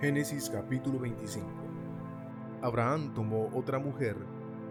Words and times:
Génesis 0.00 0.48
capítulo 0.48 0.98
25 0.98 1.46
Abraham 2.62 3.12
tomó 3.12 3.50
otra 3.52 3.78
mujer 3.78 4.16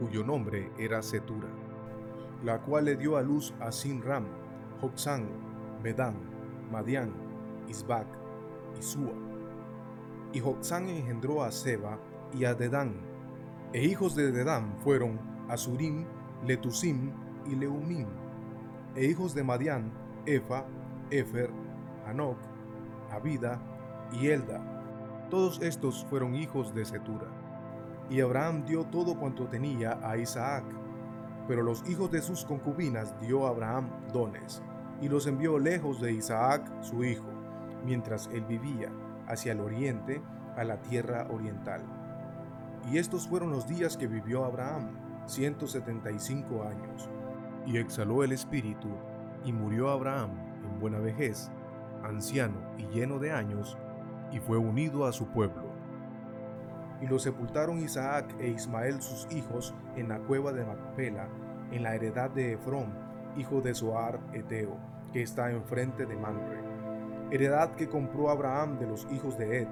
cuyo 0.00 0.24
nombre 0.24 0.72
era 0.80 1.00
Setura, 1.00 1.46
la 2.42 2.60
cual 2.62 2.86
le 2.86 2.96
dio 2.96 3.16
a 3.16 3.22
luz 3.22 3.54
a 3.60 3.70
Sinram, 3.70 4.24
Joxán, 4.80 5.28
Medán, 5.80 6.16
Madián, 6.72 7.12
Isbac 7.68 8.08
y 8.76 8.82
Sua. 8.82 9.12
Y 10.32 10.40
Joxán 10.40 10.88
engendró 10.88 11.44
a 11.44 11.52
Seba 11.52 12.00
y 12.34 12.44
a 12.44 12.54
Dedán, 12.54 12.92
e 13.72 13.84
hijos 13.84 14.16
de 14.16 14.32
Dedán 14.32 14.74
fueron 14.80 15.20
Asurim, 15.48 16.04
Letusim 16.44 17.12
y 17.46 17.54
Leumim, 17.54 18.08
e 18.96 19.04
hijos 19.04 19.36
de 19.36 19.44
Madián, 19.44 19.92
Efa, 20.26 20.64
Efer, 21.10 21.50
Hanok, 22.08 22.38
Abida 23.12 23.62
y 24.20 24.26
Elda 24.26 24.71
todos 25.32 25.62
estos 25.62 26.04
fueron 26.10 26.34
hijos 26.34 26.74
de 26.74 26.84
Setura. 26.84 27.26
Y 28.10 28.20
Abraham 28.20 28.66
dio 28.66 28.84
todo 28.84 29.18
cuanto 29.18 29.46
tenía 29.46 29.98
a 30.06 30.18
Isaac. 30.18 30.62
Pero 31.48 31.62
los 31.62 31.88
hijos 31.88 32.10
de 32.10 32.20
sus 32.20 32.44
concubinas 32.44 33.18
dio 33.18 33.46
Abraham 33.46 33.88
dones, 34.12 34.62
y 35.00 35.08
los 35.08 35.26
envió 35.26 35.58
lejos 35.58 36.02
de 36.02 36.12
Isaac, 36.12 36.70
su 36.82 37.02
hijo, 37.02 37.24
mientras 37.82 38.28
él 38.30 38.44
vivía, 38.44 38.92
hacia 39.26 39.52
el 39.52 39.60
oriente, 39.60 40.20
a 40.54 40.64
la 40.64 40.82
tierra 40.82 41.26
oriental. 41.30 41.80
Y 42.92 42.98
estos 42.98 43.26
fueron 43.26 43.52
los 43.52 43.66
días 43.66 43.96
que 43.96 44.08
vivió 44.08 44.44
Abraham, 44.44 44.90
175 45.24 46.64
años. 46.64 47.08
Y 47.64 47.78
exhaló 47.78 48.22
el 48.22 48.32
espíritu, 48.32 48.88
y 49.46 49.52
murió 49.54 49.88
Abraham 49.88 50.32
en 50.62 50.78
buena 50.78 50.98
vejez, 50.98 51.50
anciano 52.02 52.58
y 52.76 52.84
lleno 52.88 53.18
de 53.18 53.32
años, 53.32 53.78
y 54.32 54.40
fue 54.40 54.56
unido 54.56 55.06
a 55.06 55.12
su 55.12 55.26
pueblo. 55.26 55.62
Y 57.00 57.06
lo 57.06 57.18
sepultaron 57.18 57.80
Isaac 57.80 58.34
e 58.40 58.48
Ismael 58.48 59.02
sus 59.02 59.26
hijos 59.30 59.74
en 59.96 60.08
la 60.08 60.18
cueva 60.18 60.52
de 60.52 60.64
Macpela, 60.64 61.28
en 61.70 61.82
la 61.82 61.94
heredad 61.94 62.30
de 62.30 62.52
Efrón, 62.54 62.92
hijo 63.36 63.60
de 63.60 63.74
Zoar 63.74 64.20
Eteo, 64.32 64.76
que 65.12 65.22
está 65.22 65.50
enfrente 65.50 66.06
de 66.06 66.16
Manre. 66.16 66.60
Heredad 67.30 67.72
que 67.72 67.88
compró 67.88 68.30
Abraham 68.30 68.78
de 68.78 68.86
los 68.86 69.06
hijos 69.10 69.36
de 69.36 69.62
Ed. 69.62 69.68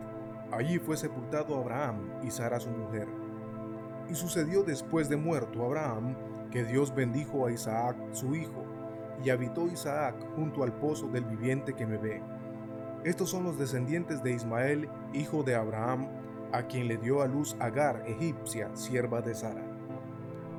Allí 0.53 0.78
fue 0.78 0.97
sepultado 0.97 1.56
Abraham 1.58 1.97
y 2.22 2.31
Sara 2.31 2.58
su 2.58 2.70
mujer. 2.70 3.06
Y 4.08 4.14
sucedió 4.14 4.62
después 4.62 5.08
de 5.08 5.16
muerto 5.16 5.64
Abraham, 5.64 6.16
que 6.50 6.64
Dios 6.64 6.92
bendijo 6.92 7.47
a 7.47 7.53
Isaac 7.53 7.97
su 8.12 8.34
hijo, 8.34 8.64
y 9.22 9.31
habitó 9.31 9.66
Isaac 9.69 10.16
junto 10.34 10.64
al 10.64 10.72
pozo 10.72 11.06
del 11.08 11.25
viviente 11.25 11.75
que 11.75 11.86
me 11.86 11.97
ve 11.97 12.20
estos 13.03 13.31
son 13.31 13.45
los 13.45 13.59
descendientes 13.59 14.23
de 14.23 14.33
Ismael, 14.33 14.87
hijo 15.15 15.43
de 15.43 15.55
Abraham, 15.55 16.06
a 16.53 16.65
quien 16.65 16.87
le 16.87 16.98
dio 16.98 17.23
a 17.23 17.27
luz 17.27 17.56
Agar, 17.59 18.05
egipcia, 18.06 18.77
sierva 18.77 19.23
de 19.23 19.34
Sara. 19.34 19.62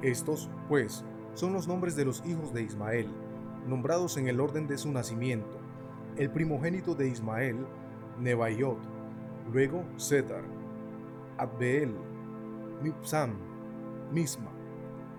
Estos, 0.01 0.49
pues, 0.67 1.05
son 1.35 1.53
los 1.53 1.67
nombres 1.67 1.95
de 1.95 2.03
los 2.03 2.25
hijos 2.25 2.51
de 2.51 2.63
Ismael, 2.63 3.07
nombrados 3.67 4.17
en 4.17 4.27
el 4.27 4.39
orden 4.39 4.67
de 4.67 4.79
su 4.79 4.91
nacimiento. 4.91 5.59
El 6.17 6.31
primogénito 6.31 6.95
de 6.95 7.09
Ismael, 7.09 7.57
Nebaiot, 8.19 8.79
luego 9.53 9.83
Setar, 9.97 10.43
Adbeel, 11.37 11.93
Mipsam, 12.81 13.35
Misma, 14.11 14.49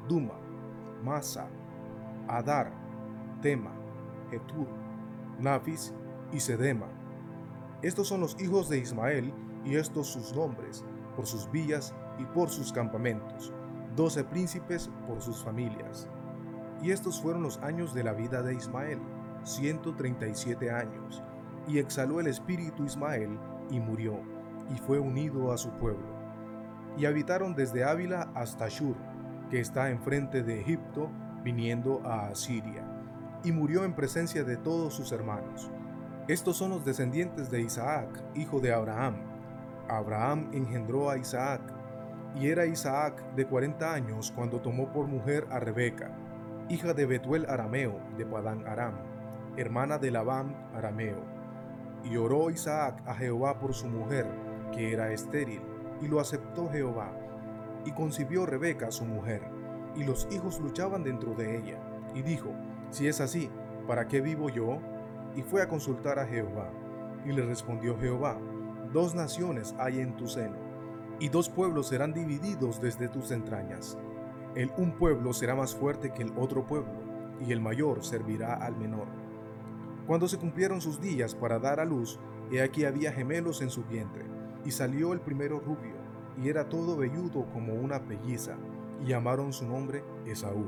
Duma, 0.08 0.34
Masa, 1.04 1.46
Adar, 2.26 2.72
Tema, 3.40 3.70
Etur, 4.32 4.66
Nafis 5.38 5.94
y 6.32 6.40
Sedema 6.40 7.01
estos 7.82 8.06
son 8.06 8.20
los 8.20 8.40
hijos 8.40 8.68
de 8.68 8.78
Ismael 8.78 9.34
y 9.64 9.74
estos 9.74 10.06
sus 10.06 10.34
nombres, 10.36 10.84
por 11.16 11.26
sus 11.26 11.50
villas 11.50 11.92
y 12.16 12.24
por 12.26 12.48
sus 12.48 12.72
campamentos, 12.72 13.52
doce 13.96 14.22
príncipes 14.22 14.88
por 15.08 15.20
sus 15.20 15.42
familias. 15.42 16.08
Y 16.80 16.92
estos 16.92 17.20
fueron 17.20 17.42
los 17.42 17.58
años 17.58 17.92
de 17.92 18.04
la 18.04 18.12
vida 18.12 18.40
de 18.42 18.54
Ismael, 18.54 19.00
ciento 19.42 19.94
treinta 19.96 20.28
y 20.28 20.34
siete 20.36 20.70
años, 20.70 21.24
y 21.66 21.78
exhaló 21.78 22.20
el 22.20 22.28
espíritu 22.28 22.84
Ismael 22.84 23.36
y 23.68 23.80
murió, 23.80 24.20
y 24.72 24.78
fue 24.78 25.00
unido 25.00 25.52
a 25.52 25.58
su 25.58 25.70
pueblo. 25.70 26.06
Y 26.96 27.06
habitaron 27.06 27.54
desde 27.54 27.82
Ávila 27.82 28.30
hasta 28.34 28.68
Shur, 28.68 28.96
que 29.50 29.58
está 29.58 29.90
enfrente 29.90 30.44
de 30.44 30.60
Egipto, 30.60 31.10
viniendo 31.42 32.00
a 32.04 32.28
Asiria, 32.28 32.84
y 33.42 33.50
murió 33.50 33.82
en 33.82 33.94
presencia 33.94 34.44
de 34.44 34.56
todos 34.56 34.94
sus 34.94 35.10
hermanos 35.10 35.68
estos 36.28 36.56
son 36.56 36.70
los 36.70 36.84
descendientes 36.84 37.50
de 37.50 37.62
Isaac, 37.62 38.08
hijo 38.36 38.60
de 38.60 38.72
Abraham. 38.72 39.16
Abraham 39.88 40.50
engendró 40.52 41.10
a 41.10 41.18
Isaac, 41.18 41.60
y 42.36 42.48
era 42.48 42.64
Isaac 42.64 43.22
de 43.34 43.44
cuarenta 43.44 43.92
años 43.92 44.32
cuando 44.34 44.60
tomó 44.60 44.92
por 44.92 45.06
mujer 45.08 45.48
a 45.50 45.58
Rebeca, 45.58 46.12
hija 46.68 46.94
de 46.94 47.06
Betuel 47.06 47.44
Arameo 47.50 48.00
de 48.16 48.24
Padán 48.24 48.66
Aram, 48.68 48.94
hermana 49.56 49.98
de 49.98 50.12
Labán 50.12 50.54
Arameo. 50.74 51.24
Y 52.04 52.16
oró 52.16 52.50
Isaac 52.50 53.02
a 53.04 53.14
Jehová 53.14 53.58
por 53.58 53.74
su 53.74 53.88
mujer, 53.88 54.26
que 54.72 54.92
era 54.92 55.12
estéril, 55.12 55.60
y 56.00 56.06
lo 56.06 56.20
aceptó 56.20 56.70
Jehová. 56.70 57.12
Y 57.84 57.90
concibió 57.92 58.46
Rebeca 58.46 58.92
su 58.92 59.04
mujer, 59.04 59.42
y 59.96 60.04
los 60.04 60.28
hijos 60.30 60.60
luchaban 60.60 61.02
dentro 61.02 61.34
de 61.34 61.58
ella. 61.58 61.78
Y 62.14 62.22
dijo, 62.22 62.50
si 62.90 63.08
es 63.08 63.20
así, 63.20 63.50
¿para 63.88 64.06
qué 64.06 64.20
vivo 64.20 64.48
yo? 64.48 64.78
Y 65.36 65.42
fue 65.42 65.62
a 65.62 65.68
consultar 65.68 66.18
a 66.18 66.26
Jehová. 66.26 66.70
Y 67.24 67.32
le 67.32 67.44
respondió 67.44 67.98
Jehová, 67.98 68.38
dos 68.92 69.14
naciones 69.14 69.74
hay 69.78 70.00
en 70.00 70.16
tu 70.16 70.26
seno, 70.26 70.56
y 71.18 71.28
dos 71.28 71.48
pueblos 71.48 71.88
serán 71.88 72.12
divididos 72.12 72.80
desde 72.80 73.08
tus 73.08 73.30
entrañas. 73.30 73.96
El 74.54 74.70
un 74.76 74.92
pueblo 74.92 75.32
será 75.32 75.54
más 75.54 75.74
fuerte 75.74 76.12
que 76.12 76.22
el 76.22 76.32
otro 76.36 76.66
pueblo, 76.66 76.92
y 77.40 77.52
el 77.52 77.60
mayor 77.60 78.04
servirá 78.04 78.54
al 78.54 78.76
menor. 78.76 79.06
Cuando 80.06 80.28
se 80.28 80.38
cumplieron 80.38 80.80
sus 80.80 81.00
días 81.00 81.34
para 81.34 81.58
dar 81.58 81.80
a 81.80 81.84
luz, 81.84 82.18
he 82.50 82.60
aquí 82.60 82.84
había 82.84 83.12
gemelos 83.12 83.62
en 83.62 83.70
su 83.70 83.84
vientre, 83.84 84.24
y 84.64 84.72
salió 84.72 85.12
el 85.12 85.20
primero 85.20 85.60
rubio, 85.60 85.94
y 86.36 86.48
era 86.48 86.68
todo 86.68 86.96
velludo 86.96 87.46
como 87.52 87.74
una 87.74 88.00
pelliza, 88.00 88.56
y 89.00 89.06
llamaron 89.06 89.52
su 89.52 89.66
nombre 89.66 90.04
Esaú. 90.26 90.66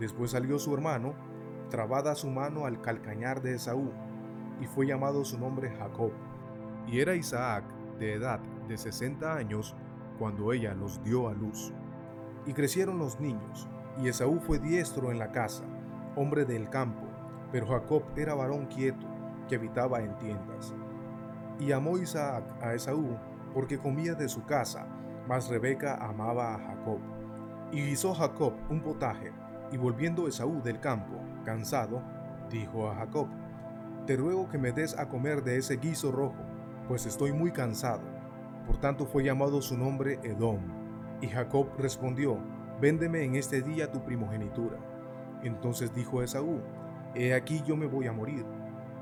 Después 0.00 0.32
salió 0.32 0.58
su 0.58 0.74
hermano, 0.74 1.14
trabada 1.70 2.14
su 2.14 2.28
mano 2.28 2.66
al 2.66 2.80
calcañar 2.80 3.42
de 3.42 3.54
Esaú, 3.54 3.90
y 4.60 4.66
fue 4.66 4.86
llamado 4.86 5.24
su 5.24 5.38
nombre 5.38 5.70
Jacob. 5.70 6.12
Y 6.86 7.00
era 7.00 7.14
Isaac 7.14 7.64
de 7.98 8.14
edad 8.14 8.40
de 8.68 8.76
sesenta 8.76 9.34
años 9.34 9.74
cuando 10.18 10.52
ella 10.52 10.74
los 10.74 11.02
dio 11.02 11.28
a 11.28 11.34
luz. 11.34 11.72
Y 12.46 12.52
crecieron 12.52 12.98
los 12.98 13.20
niños, 13.20 13.68
y 14.02 14.08
Esaú 14.08 14.40
fue 14.40 14.58
diestro 14.58 15.10
en 15.10 15.18
la 15.18 15.32
casa, 15.32 15.64
hombre 16.16 16.44
del 16.44 16.68
campo, 16.68 17.06
pero 17.50 17.66
Jacob 17.66 18.02
era 18.16 18.34
varón 18.34 18.66
quieto, 18.66 19.06
que 19.48 19.56
habitaba 19.56 20.00
en 20.00 20.16
tiendas. 20.18 20.74
Y 21.58 21.72
amó 21.72 21.98
Isaac 21.98 22.44
a 22.60 22.74
Esaú, 22.74 23.16
porque 23.52 23.78
comía 23.78 24.14
de 24.14 24.28
su 24.28 24.44
casa, 24.44 24.86
mas 25.28 25.48
Rebeca 25.48 25.94
amaba 25.96 26.54
a 26.54 26.58
Jacob. 26.58 26.98
Y 27.72 27.80
hizo 27.80 28.14
Jacob 28.14 28.54
un 28.68 28.82
potaje, 28.82 29.32
y 29.70 29.76
volviendo 29.76 30.28
Esaú 30.28 30.62
del 30.62 30.80
campo, 30.80 31.14
cansado, 31.44 32.02
dijo 32.50 32.88
a 32.88 32.94
Jacob, 32.96 33.28
Te 34.06 34.16
ruego 34.16 34.48
que 34.48 34.58
me 34.58 34.72
des 34.72 34.98
a 34.98 35.08
comer 35.08 35.42
de 35.42 35.56
ese 35.56 35.76
guiso 35.76 36.12
rojo, 36.12 36.36
pues 36.88 37.06
estoy 37.06 37.32
muy 37.32 37.50
cansado. 37.50 38.02
Por 38.66 38.78
tanto 38.78 39.06
fue 39.06 39.24
llamado 39.24 39.60
su 39.62 39.76
nombre 39.76 40.18
Edom. 40.22 40.60
Y 41.20 41.28
Jacob 41.28 41.68
respondió, 41.78 42.38
Véndeme 42.80 43.24
en 43.24 43.36
este 43.36 43.62
día 43.62 43.90
tu 43.90 44.02
primogenitura. 44.04 44.78
Entonces 45.42 45.94
dijo 45.94 46.22
Esaú, 46.22 46.60
He 47.14 47.34
aquí 47.34 47.62
yo 47.66 47.76
me 47.76 47.86
voy 47.86 48.06
a 48.06 48.12
morir. 48.12 48.44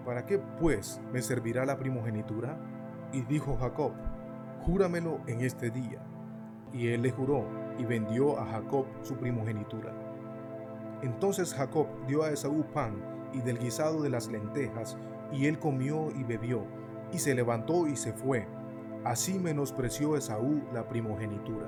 ¿Para 0.04 0.26
qué, 0.26 0.38
pues, 0.38 1.00
me 1.12 1.22
servirá 1.22 1.64
la 1.64 1.78
primogenitura? 1.78 2.58
Y 3.12 3.22
dijo 3.22 3.56
Jacob, 3.56 3.92
Júramelo 4.62 5.20
en 5.26 5.41
este 5.41 5.70
día. 5.70 6.00
Y 6.72 6.88
él 6.88 7.03
le 7.03 7.10
juró, 7.10 7.47
y 7.78 7.84
vendió 7.84 8.38
a 8.38 8.47
Jacob 8.47 8.86
su 9.03 9.16
primogenitura. 9.16 9.92
Entonces 11.03 11.53
Jacob 11.54 11.87
dio 12.07 12.22
a 12.22 12.31
Esaú 12.31 12.65
pan 12.72 12.95
y 13.33 13.41
del 13.41 13.59
guisado 13.59 14.03
de 14.03 14.10
las 14.10 14.28
lentejas, 14.28 14.97
y 15.33 15.47
él 15.47 15.59
comió 15.59 16.10
y 16.10 16.25
bebió, 16.25 16.65
y 17.13 17.19
se 17.19 17.34
levantó 17.34 17.87
y 17.87 17.97
se 17.97 18.13
fue. 18.13 18.47
Así 19.04 19.39
menospreció 19.39 20.16
Esaú 20.16 20.63
la 20.72 20.89
primogenitura. 20.89 21.66